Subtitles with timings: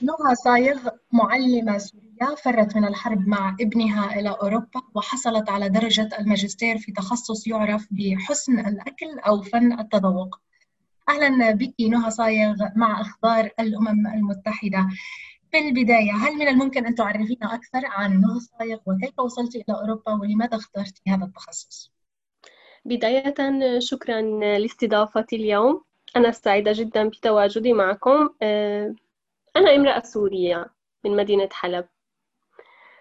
[0.00, 6.78] نهى صايغ معلمة سورية فرت من الحرب مع ابنها إلى أوروبا وحصلت على درجة الماجستير
[6.78, 10.40] في تخصص يعرف بحسن الأكل أو فن التذوق.
[11.08, 14.88] أهلا بك نهى صايغ مع أخبار الأمم المتحدة.
[15.50, 20.12] في البداية هل من الممكن أن تعرفينا أكثر عن نهى صايغ وكيف وصلت إلى أوروبا
[20.12, 21.92] ولماذا اخترت هذا التخصص؟
[22.84, 23.34] بداية
[23.78, 24.20] شكرا
[24.58, 25.84] لاستضافتي اليوم.
[26.16, 28.28] أنا سعيدة جدا بتواجدي معكم.
[28.42, 28.94] آه،
[29.56, 30.74] أنا امرأة سورية
[31.04, 31.88] من مدينة حلب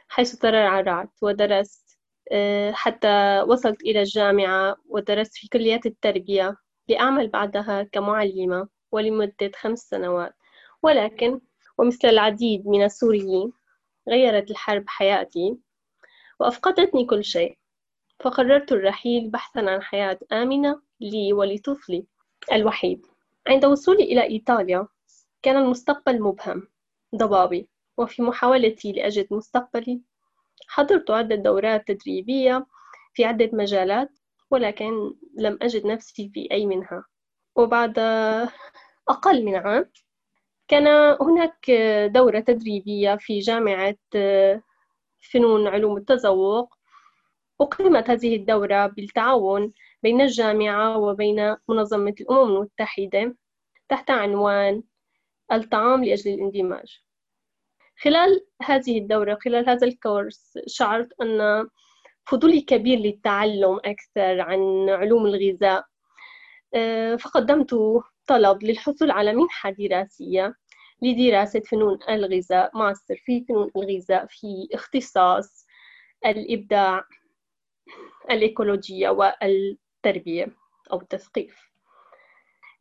[0.08, 2.00] حيث ترعرعت ودرست
[2.32, 6.58] آه، حتى وصلت إلى الجامعة ودرست في كلية التربية
[6.90, 10.36] لأعمل بعدها كمعلمة ولمدة خمس سنوات.
[10.84, 11.42] ولكن
[11.78, 13.54] ومثل العديد من السوريين
[14.10, 15.58] غيرت الحرب حياتي
[16.40, 17.58] وأفقدتني كل شيء
[18.20, 22.06] فقررت الرحيل بحثا عن حياة آمنة لي ولطفلي
[22.52, 23.06] الوحيد.
[23.48, 24.88] عند وصولي إلى إيطاليا
[25.44, 26.68] كان المستقبل مبهم
[27.16, 27.70] ضبابي.
[27.98, 30.02] وفي محاولتي لأجد مستقبلي
[30.68, 32.66] حضرت عدة دورات تدريبية
[33.14, 34.10] في عدة مجالات
[34.52, 37.06] ولكن لم أجد نفسي في أي منها.
[37.56, 38.00] وبعد
[39.10, 39.92] أقل من عام
[40.68, 40.88] كان
[41.22, 41.72] هناك
[42.14, 43.96] دورة تدريبية في جامعة
[45.32, 46.74] فنون علوم التذوق.
[47.62, 53.36] أقيمت هذه الدورة بالتعاون بين الجامعة وبين منظمة الأمم المتحدة
[53.90, 54.84] تحت عنوان
[55.52, 57.00] الطعام لأجل الاندماج.
[58.02, 61.68] خلال هذه الدورة خلال هذا الكورس شعرت أن
[62.26, 65.86] فضولي كبير للتعلم أكثر عن علوم الغذاء.
[66.76, 67.76] آه، فقدمت
[68.28, 70.56] طلب للحصول على منحة دراسية
[71.02, 75.66] لدراسة فنون الغذاء ماستر في فنون الغذاء في اختصاص
[76.26, 77.04] الإبداع
[78.32, 80.48] الإيكولوجية والتربية
[80.92, 81.73] أو التثقيف.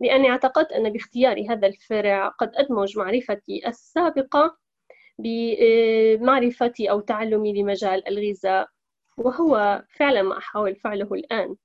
[0.02, 4.56] لأني اعتقدت أن باختيار هذا الفرع قد أدمج معرفتي السابقة
[5.18, 8.68] بمعرفتي أو تعلمي لمجال الغذاء
[9.16, 11.56] وهو فعلا ما أحاول فعله الآن.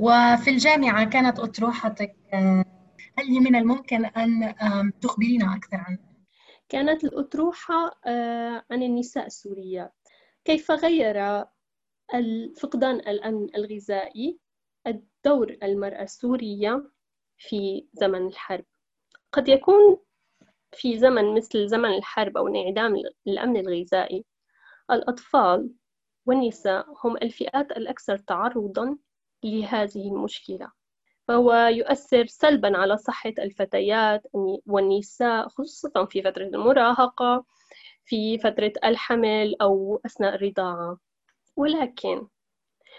[0.00, 2.16] وفي الجامعة كانت أطروحتك
[3.18, 4.54] هل من الممكن أن
[5.00, 6.08] تخبرينا أكثر عنها؟
[6.68, 9.94] كانت الأطروحة آه، عن النساء السوريات
[10.44, 11.44] كيف غير
[12.60, 14.38] فقدان الأمن الغذائي؟
[14.86, 16.90] الدور المرأة السورية
[17.38, 18.64] في زمن الحرب.
[19.32, 19.96] قد يكون
[20.72, 24.24] في زمن مثل زمن الحرب أو انعدام الأمن الغذائي.
[24.90, 25.70] الأطفال
[26.26, 28.98] والنساء هم الفئات الأكثر تعرضا
[29.44, 30.72] لهذه المشكلة.
[31.28, 34.22] فهو يؤثر سلبا على صحة الفتيات
[34.66, 37.44] والنساء خصوصا في فترة المراهقة
[38.04, 40.98] في فترة الحمل أو أثناء الرضاعة.
[41.56, 42.28] ولكن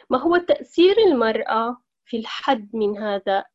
[0.10, 3.46] ما هو تأثير المرأة في الحد من هذا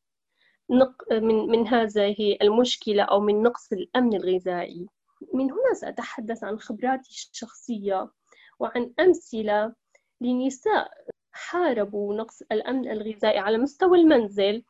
[1.10, 4.88] من من هذه المشكلة أو من نقص الأمن الغذائي.
[5.34, 8.10] من هنا سأتحدث عن خبراتي الشخصية
[8.58, 9.75] وعن أمثلة
[10.20, 10.91] لنساء
[11.32, 14.64] حاربوا نقص الأمن الغذائي على مستوى المنزل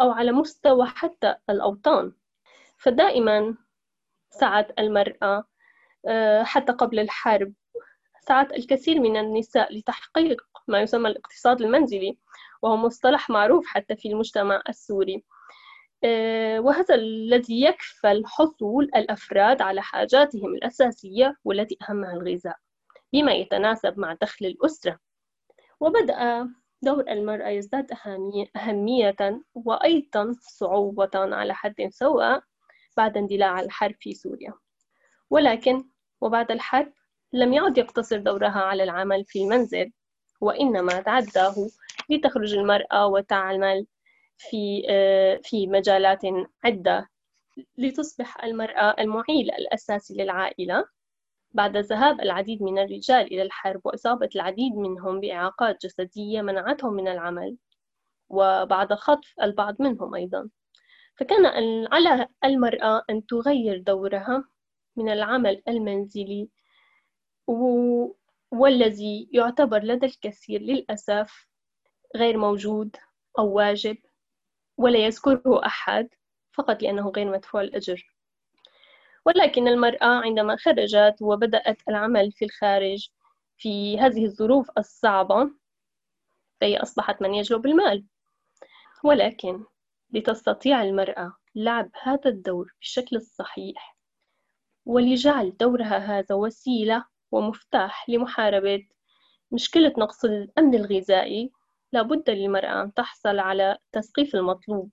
[0.00, 2.12] أو على مستوى حتى الأوطان.
[2.78, 3.56] فدائما
[4.30, 5.44] سعت المرأة
[6.06, 7.52] آه، حتى قبل الحرب
[8.20, 12.18] سعت الكثير من النساء لتحقيق ما يسمى الاقتصاد المنزلي
[12.62, 15.24] وهو مصطلح معروف حتى في المجتمع السوري.
[16.04, 22.56] آه، وهذا الذي يكفل حصول الأفراد على حاجاتهم الأساسية والتي أهمها الغذاء
[23.12, 24.98] بما يتناسب مع دخل الأسرة.
[25.80, 26.48] وبدأ
[26.82, 27.90] دور المرأة يزداد
[28.56, 32.42] أهمية وأيضا صعوبة على حد سواء
[32.96, 34.52] بعد اندلاع الحرب في سوريا.
[35.30, 35.84] ولكن
[36.20, 36.92] وبعد الحرب
[37.32, 39.92] لم يعد يقتصر دورها على العمل في المنزل
[40.40, 41.54] وإنما تعداه
[42.08, 43.86] لتخرج المرأة وتعمل
[44.38, 46.20] في آه، في مجالات
[46.64, 47.08] عدة
[47.78, 50.84] لتصبح المرأة المعيل الأساسي للعائلة؟
[51.52, 57.56] بعد ذهاب العديد من الرجال إلى الحرب وإصابة العديد منهم بإعاقات جسدية منعتهم من العمل
[58.28, 60.48] وبعد خطف البعض منهم أيضا.
[61.16, 61.46] فكان
[61.92, 64.44] على المرأة أن تغير دورها
[64.96, 66.48] من العمل المنزلي
[68.52, 71.47] والذي يعتبر لدى الكثير للأسف
[72.16, 72.96] غير موجود
[73.38, 73.96] أو واجب
[74.76, 76.08] ولا يذكره أحد
[76.52, 78.14] فقط لأنه غير مدفوع الأجر.
[79.26, 83.08] ولكن المرأة عندما خرجت وبدأت العمل في الخارج
[83.56, 85.50] في هذه الظروف الصعبة
[86.60, 88.04] فهي أصبحت من يجلب المال.
[89.04, 89.64] ولكن
[90.10, 93.96] لتستطيع المرأة لعب هذا الدور بالشكل الصحيح
[94.86, 98.88] ولجعل دورها هذا وسيلة ومفتاح لمحاربة
[99.50, 101.52] مشكلة نقص الأمن الغذائي
[101.92, 104.90] لابد للمرأة أن تحصل على التثقيف المطلوب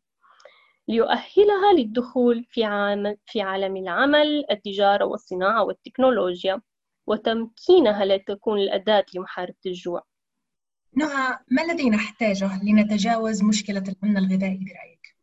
[0.88, 6.62] ليؤهلها للدخول في عالم, في عالم العمل التجارة والصناعة والتكنولوجيا
[7.08, 10.04] وتمكينها لتكون الأداة لمحاربة الجوع
[10.94, 15.16] نهى ما الذي نحتاجه لنتجاوز مشكلة الأمن الغذائي برأيك؟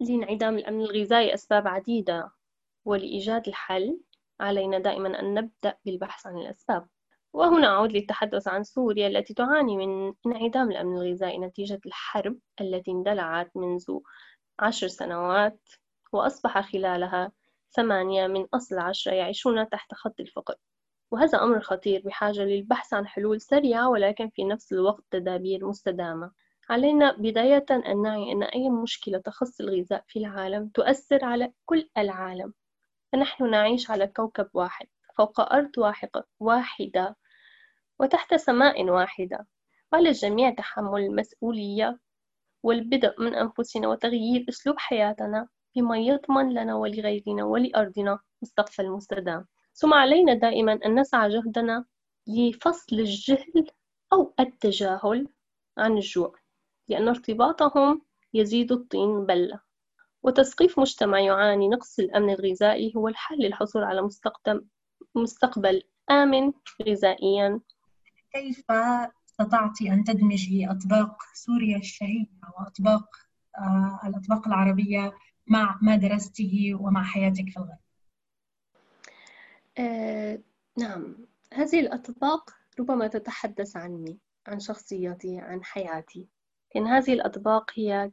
[0.00, 2.30] لانعدام الأمن الغذائي أسباب عديدة
[2.84, 4.00] ولإيجاد الحل
[4.40, 6.86] علينا دائما أن نبدأ بالبحث عن الأسباب
[7.34, 13.56] وهنا أعود للتحدث عن سوريا التي تعاني من انعدام الأمن الغذائي نتيجة الحرب التي اندلعت
[13.56, 13.98] منذ
[14.58, 15.60] عشر سنوات
[16.12, 17.32] وأصبح خلالها
[17.70, 20.54] ثمانية من أصل عشرة يعيشون تحت خط الفقر.
[21.10, 26.30] وهذا أمر خطير بحاجة للبحث عن حلول سريعة ولكن في نفس الوقت تدابير مستدامة.
[26.70, 32.54] علينا بداية أن نعي أن أي مشكلة تخص الغذاء في العالم تؤثر على كل العالم.
[33.12, 35.70] فنحن نعيش على كوكب واحد فوق أرض
[36.40, 37.16] واحدة.
[37.98, 39.46] وتحت سماء واحدة.
[39.92, 41.98] على الجميع تحمل المسؤولية
[42.62, 49.46] والبدء من أنفسنا وتغيير أسلوب حياتنا بما يضمن لنا ولغيرنا ولأرضنا مستقبل مستدام.
[49.74, 51.84] ثم علينا دائما أن نسعى جهدنا
[52.26, 53.66] لفصل الجهل
[54.12, 55.28] أو التجاهل
[55.78, 56.34] عن الجوع
[56.88, 58.02] لأن ارتباطهم
[58.34, 59.60] يزيد الطين بلة
[60.22, 64.08] وتثقيف مجتمع يعاني نقص الأمن الغذائي هو الحل للحصول على
[65.14, 66.52] مستقبل آمن
[66.88, 67.60] غذائيا
[68.34, 72.26] كيف استطعت أن تدمجي أطباق سوريا الشهية
[72.58, 73.16] وأطباق
[73.58, 75.12] آه الأطباق العربية
[75.46, 77.78] مع ما درسته ومع حياتك في الغرب؟
[79.78, 80.38] آه،
[80.78, 81.16] نعم
[81.52, 82.50] هذه الأطباق
[82.80, 86.28] ربما تتحدث عني عن شخصيتي عن حياتي
[86.76, 88.12] إن هذه الأطباق هي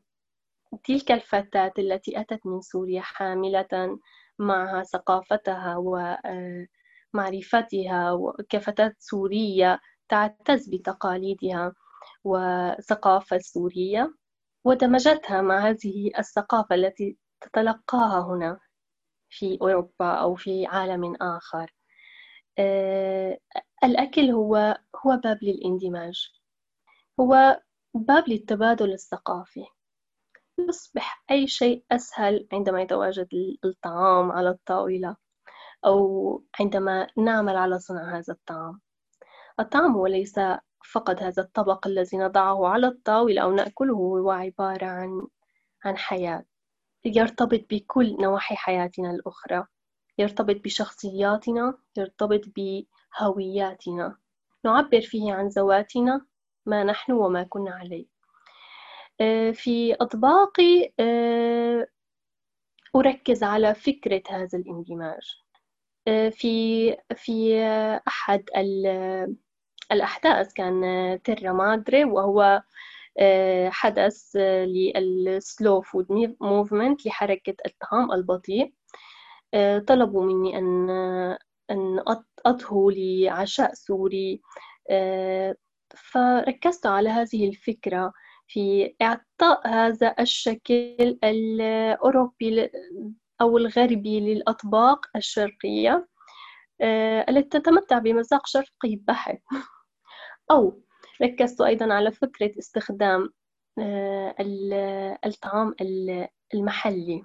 [0.83, 4.00] تلك الفتاة التي أتت من سوريا حاملة
[4.39, 5.75] معها ثقافتها
[7.13, 8.17] ومعرفتها
[8.50, 9.79] كفتاة سورية
[10.11, 11.73] تعتز بتقاليدها
[12.23, 14.15] وثقافة سورية
[14.65, 18.59] ودمجتها مع هذه الثقافة التي تتلقاها هنا
[19.29, 21.75] في أوروبا أو في عالم آخر.
[22.59, 23.39] آه،
[23.83, 26.31] الأكل هو هو باب للاندماج.
[27.19, 27.61] هو
[27.93, 29.65] باب للتبادل الثقافي.
[30.59, 33.27] يصبح أي شيء أسهل عندما يتواجد
[33.65, 35.15] الطعام على الطاولة
[35.85, 38.81] أو عندما نعمل على صنع هذا الطعام.
[39.61, 40.39] الطعام هو ليس
[40.91, 45.27] فقط هذا الطبق الذي نضعه على الطاولة أو نأكله هو عبارة عن
[45.85, 46.45] عن حياة.
[47.05, 49.65] يرتبط بكل نواحي حياتنا الأخرى.
[50.17, 54.17] يرتبط بشخصياتنا يرتبط بهوياتنا.
[54.65, 56.25] نعبر فيه عن ذواتنا
[56.65, 58.05] ما نحن وما كنا عليه.
[59.21, 61.87] آه، في أطباقي آه،
[62.95, 65.41] أركز على فكرة هذا الاندماج.
[66.07, 67.63] آه، في في
[68.07, 68.43] أحد
[69.91, 72.63] الأحداث كان تيرا مادري وهو
[73.19, 76.07] آه، حدث آه، لل Slow Food
[76.41, 78.73] movement لحركة الطعام البطيء.
[79.53, 80.89] آه، طلبوا مني أن
[81.71, 82.03] أن
[82.45, 84.41] أطهو لعشاء سوري.
[85.97, 88.13] فركزت على هذه الفكرة
[88.47, 92.69] في إعطاء هذا الشكل الأوروبي
[93.41, 96.07] أو الغربي للأطباق الشرقية.
[97.29, 99.41] التي تتمتع بمذاق شرقي بحت.
[100.51, 100.81] أو
[101.21, 103.30] ركزت أيضا على فكرة استخدام
[103.80, 104.36] آه،
[105.25, 105.75] الطعام
[106.53, 107.24] المحلي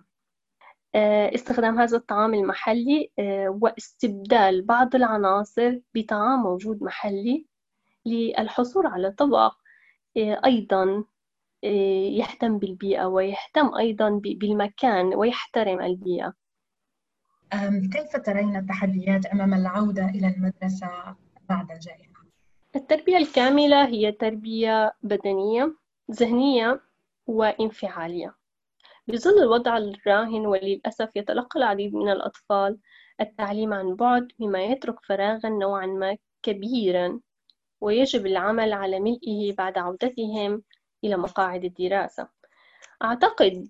[0.94, 7.46] آه، استخدام هذا الطعام المحلي آه، واستبدال بعض العناصر بطعام موجود محلي
[8.06, 9.54] للحصول على طبق
[10.44, 11.04] أيضا
[11.62, 16.34] يهتم بالبيئة ويهتم أيضا بالمكان ويحترم البيئة
[17.92, 21.16] كيف ترين التحديات أمام العودة إلى المدرسة
[21.48, 22.05] بعد الجائحة؟
[22.76, 25.74] التربية الكاملة هي تربية بدنية
[26.10, 26.80] ذهنية
[27.26, 28.36] وانفعالية.
[29.08, 32.78] بظل الوضع الراهن وللأسف يتلقى العديد من الأطفال
[33.20, 37.20] التعليم عن بعد مما يترك فراغا نوعا ما كبيرا
[37.80, 40.62] ويجب العمل على ملئه بعد عودتهم
[41.04, 42.28] إلى مقاعد الدراسة.
[43.02, 43.68] أعتقد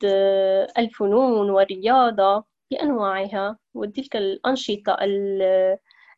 [0.78, 4.96] الفنون والرياضة بأنواعها وتلك الأنشطة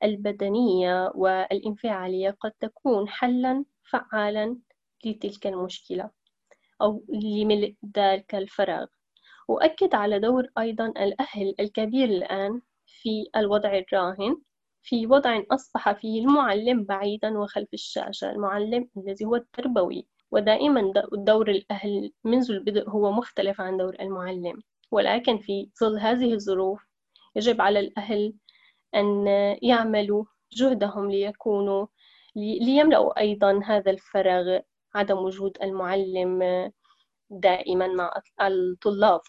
[0.03, 4.59] البدنية والانفعالية قد تكون حلا فعالا
[5.05, 6.11] لتلك المشكلة
[6.83, 8.87] أو لملء ذلك الفراغ.
[9.51, 14.37] أؤكد على دور أيضا الأهل الكبير الآن في الوضع الراهن
[14.83, 18.31] في وضع أصبح فيه المعلم بعيدا وخلف الشاشة.
[18.31, 24.63] المعلم الذي هو التربوي ودائما دور الأهل منذ البدء هو مختلف عن دور المعلم.
[24.91, 26.89] ولكن في ظل هذه الظروف
[27.37, 28.35] يجب على الأهل
[28.95, 29.27] أن
[29.63, 31.87] يعملوا جهدهم ليكونوا
[32.37, 34.59] ليملأوا أيضا هذا الفراغ
[34.95, 36.43] عدم وجود المعلم
[37.31, 39.21] دائما مع الطلاب.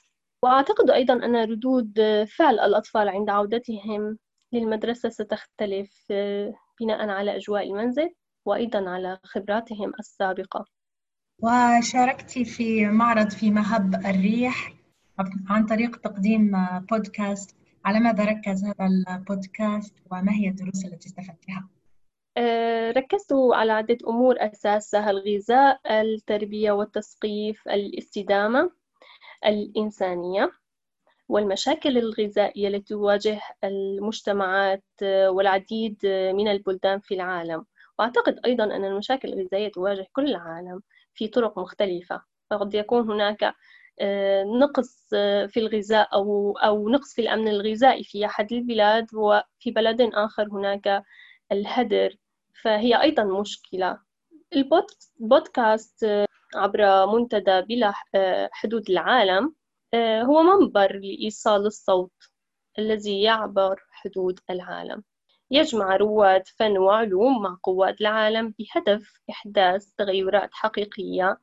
[0.43, 1.99] وأعتقد أيضا أن ردود
[2.37, 4.17] فعل الأطفال عند عودتهم
[4.53, 6.05] للمدرسة ستختلف
[6.81, 8.09] بناء على أجواء المنزل
[8.45, 10.65] وأيضا على خبراتهم السابقة.
[11.43, 14.73] وشاركت في معرض في مهب الريح
[15.49, 16.51] عن طريق تقديم
[16.91, 21.69] بودكاست على ماذا ركز هذا البودكاست وما هي الدروس التي استفدتها؟
[22.37, 28.71] أه، ركزت على عدة أمور أساسها الغذاء التربية والتثقيف الاستدامة
[29.45, 30.51] الإنسانية
[31.29, 37.65] والمشاكل الغذائية التي تواجه المجتمعات والعديد من البلدان في العالم
[37.99, 40.81] وأعتقد أيضا أن المشاكل الغذائية تواجه كل العالم
[41.13, 42.21] في طرق مختلفة
[42.51, 43.55] قد يكون هناك
[44.59, 50.01] نقص آه، في الغذاء أو أو نقص في الأمن الغذائي في أحد البلاد وفي بلد
[50.01, 51.03] آخر هناك
[51.51, 52.15] الهدر.
[52.63, 53.99] فهي أيضا مشكلة.
[55.19, 56.25] البودكاست آه،
[56.55, 57.93] عبر منتدى بلا
[58.51, 59.55] حدود العالم
[59.95, 62.11] هو منبر لإيصال الصوت
[62.79, 65.03] الذي يعبر حدود العالم.
[65.51, 71.37] يجمع رواد فن وعلوم مع قوات العالم بهدف إحداث تغيرات حقيقية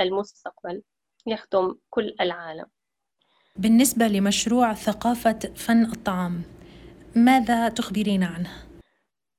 [0.00, 0.82] للمستقبل.
[1.26, 2.66] يخدم كل العالم.
[3.56, 6.42] بالنسبة لمشروع ثقافة فن الطعام
[7.16, 8.50] ماذا تخبرين عنه؟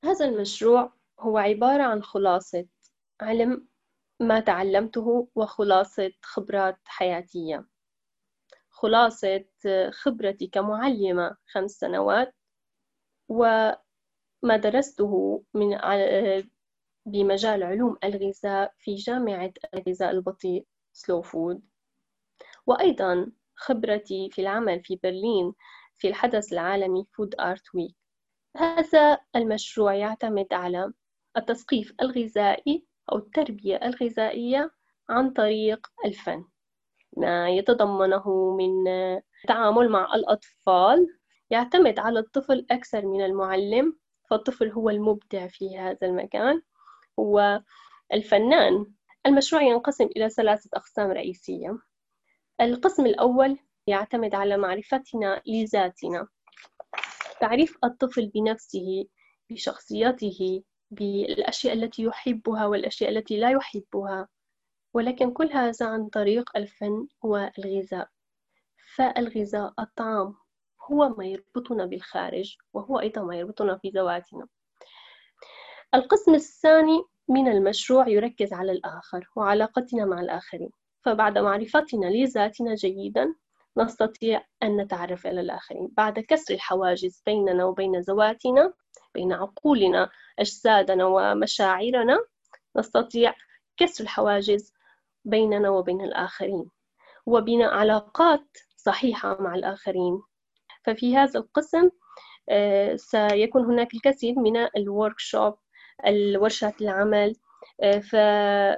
[0.06, 2.66] هذا المشروع هو عبارة عن خلاصة
[3.22, 3.68] علم
[4.20, 7.66] ما تعلمته وخلاصة خبرات حياتية.
[8.70, 9.46] خلاصة
[9.92, 12.36] خبرتي كمعلمة خمس سنوات
[13.30, 15.78] وما درسته من
[17.06, 21.62] بمجال علوم الغذاء في جامعة الغذاء البطيء Slow Food.
[22.68, 25.54] وأيضا خبرتي في العمل في برلين
[25.98, 27.96] في الحدث العالمي Food Art Week
[28.58, 30.94] هذا المشروع يعتمد على
[31.38, 34.72] التثقيف الغذائي أو التربية الغذائية
[35.10, 36.46] عن طريق الفن.
[37.18, 38.84] ما يتضمنه من
[39.48, 41.08] تعامل مع الأطفال
[41.50, 43.98] يعتمد على الطفل أكثر من المعلم
[44.30, 46.62] فالطفل هو المبدع في هذا المكان.
[47.20, 47.62] هو
[48.14, 48.94] الفنان
[49.26, 51.78] المشروع ينقسم إلى ثلاثة أقسام رئيسية.
[52.62, 53.58] القسم الأول
[53.88, 56.28] يعتمد على معرفتنا لذاتنا.
[57.40, 59.06] تعريف الطفل بنفسه
[59.50, 64.28] بشخصيته بالأشياء التي يحبها والأشياء التي لا يحبها
[64.94, 68.10] ولكن كل هذا عن طريق الفن والغذاء.
[68.96, 70.36] فالغذاء الطعام
[70.92, 74.48] هو ما يربطنا بالخارج وهو أيضا ما يربطنا في ذواتنا.
[75.96, 80.72] القسم الثاني من المشروع يركز على الآخر وعلاقتنا مع الآخرين.
[81.06, 83.36] فبعد معرفتنا لذاتنا جيدا
[83.78, 85.90] نستطيع أن نتعرف على الآخرين.
[85.98, 88.74] بعد كسر الحواجز بيننا وبين ذواتنا
[89.14, 92.20] بين عقولنا أجسادنا ومشاعرنا
[92.78, 93.36] نستطيع
[93.78, 94.74] كسر الحواجز
[95.26, 96.66] بيننا وبين الآخرين.
[97.26, 100.22] وبناء علاقات صحيحة مع الآخرين.
[100.86, 101.90] ففي هذا القسم
[102.50, 105.56] آه، سيكون هناك الكثير من الوركشوب
[106.08, 107.36] الورشات العمل
[107.82, 108.78] آه،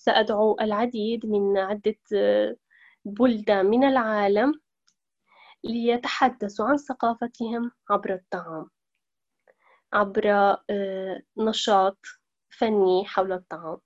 [0.00, 2.56] فسأدعو العديد من عدة آه،
[3.04, 4.60] بلدان من العالم
[5.64, 8.70] ليتحدثوا عن ثقافتهم عبر الطعام
[9.92, 10.56] عبر
[11.38, 11.98] نشاط
[12.58, 13.78] فني حول الطعام.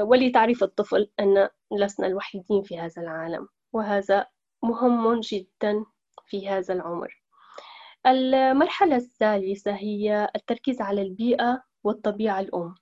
[0.00, 4.26] ولتعريف الطفل أن لسنا الوحيدين في هذا العالم وهذا
[4.62, 5.84] مهم جدا
[6.26, 7.22] في هذا العمر.
[8.06, 12.74] المرحلة الثالثة هي التركيز على البيئة والطبيعة الأم.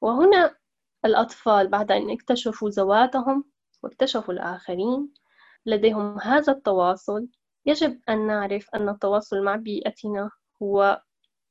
[0.00, 0.59] وهنا
[1.04, 3.44] الأطفال بعد أن اكتشفوا ذواتهم
[3.82, 5.08] واكتشفوا الآخرين
[5.66, 7.28] لديهم هذا التواصل
[7.66, 10.30] يجب أن نعرف أن التواصل مع بيئتنا
[10.62, 11.02] هو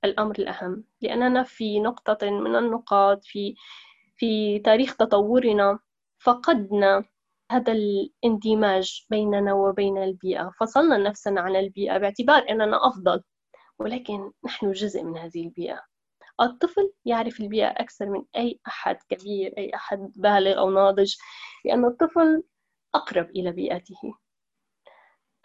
[0.05, 0.83] الأمر الأهم.
[1.01, 3.55] لأننا في نقطة من النقاط في
[4.17, 5.79] في تاريخ تطورنا
[6.19, 7.03] فقدنا
[7.51, 10.51] هذا الاندماج بيننا وبين البيئة.
[10.59, 13.23] فصلنا نفسنا عن البيئة باعتبار أننا أفضل
[13.79, 15.88] ولكن نحن جزء من هذه البيئة.
[16.41, 21.15] الطفل يعرف البيئة أكثر من أي أحد كبير أي أحد بالغ أو ناضج
[21.65, 22.43] لأن الطفل
[22.95, 24.17] أقرب إلى بيئته.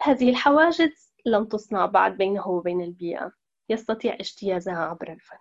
[0.01, 3.31] هذه الحواجز لم تصنع بعد بينه وبين البيئة.
[3.69, 5.37] يستطيع اجتيازها عبر الفن.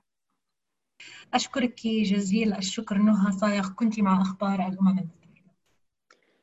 [1.35, 5.55] أشكرك جزيل الشكر نهى صايغ كنت مع أخبار الأمم المتحدة.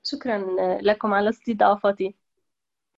[0.04, 0.46] شكرا
[0.82, 2.16] لكم على استضافتي.